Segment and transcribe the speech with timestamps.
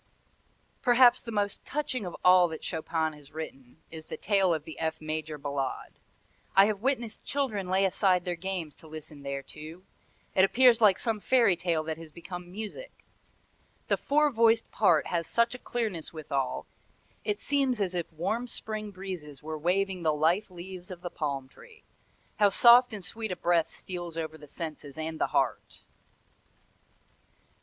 [0.81, 4.79] "Perhaps the most touching of all that Chopin has written is the tale of the
[4.79, 5.93] F major Ballade.
[6.55, 9.83] I have witnessed children lay aside their games to listen thereto.
[10.33, 13.05] It appears like some fairy tale that has become music.
[13.89, 16.65] The four voiced part has such a clearness withal,
[17.23, 21.47] it seems as if warm spring breezes were waving the lithe leaves of the palm
[21.47, 21.83] tree.
[22.37, 25.83] How soft and sweet a breath steals over the senses and the heart!"